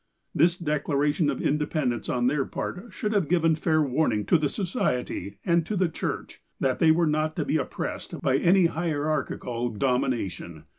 This 0.33 0.57
declaration 0.57 1.29
of 1.29 1.39
independence 1.39 2.09
on 2.09 2.25
their 2.25 2.43
part 2.43 2.87
should 2.91 3.13
have 3.13 3.29
given 3.29 3.53
fair 3.55 3.83
warning 3.83 4.25
to 4.25 4.39
the 4.39 4.49
Society, 4.49 5.37
and 5.45 5.63
to 5.67 5.75
the 5.75 5.89
Church, 5.89 6.41
that 6.59 6.79
they 6.79 6.89
were 6.89 7.05
not 7.05 7.35
to 7.35 7.45
be 7.45 7.57
oppressed 7.57 8.19
by 8.19 8.37
any 8.37 8.65
hierarchical 8.65 9.69
dom 9.69 10.01
ination. 10.01 10.63